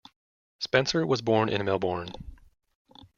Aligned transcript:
Spencer 0.57 1.05
was 1.05 1.21
born 1.21 1.47
in 1.47 1.63
Melbourne. 1.63 2.09